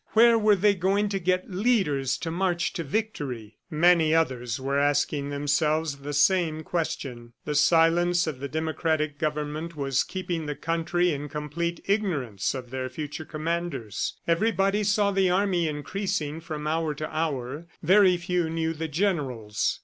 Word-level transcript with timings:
Where 0.13 0.35
were 0.35 0.55
they 0.55 0.73
going 0.73 1.09
to 1.09 1.19
get 1.19 1.51
leaders 1.51 2.17
to 2.17 2.31
march 2.31 2.73
to 2.73 2.83
victory?... 2.83 3.57
Many 3.69 4.15
others 4.15 4.59
were 4.59 4.79
asking 4.79 5.29
themselves 5.29 5.97
the 5.97 6.11
same 6.11 6.63
question. 6.63 7.33
The 7.45 7.53
silence 7.53 8.25
of 8.25 8.39
the 8.39 8.47
democratic 8.47 9.19
government 9.19 9.75
was 9.77 10.03
keeping 10.03 10.47
the 10.47 10.55
country 10.55 11.11
in 11.13 11.29
complete 11.29 11.81
ignorance 11.85 12.55
of 12.55 12.71
their 12.71 12.89
future 12.89 13.25
commanders. 13.25 14.15
Everybody 14.27 14.81
saw 14.81 15.11
the 15.11 15.29
army 15.29 15.67
increasing 15.67 16.39
from 16.41 16.65
hour 16.65 16.95
to 16.95 17.07
hour: 17.15 17.67
very 17.83 18.17
few 18.17 18.49
knew 18.49 18.73
the 18.73 18.87
generals. 18.87 19.79